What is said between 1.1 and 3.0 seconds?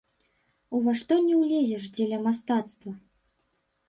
не ўлезеш дзеля мастацтва!